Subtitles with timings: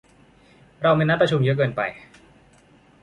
[0.81, 1.81] เรามีนัดประชุมเยอะเกินไป